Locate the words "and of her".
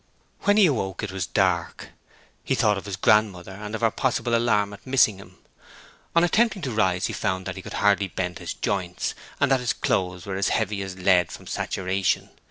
3.51-3.91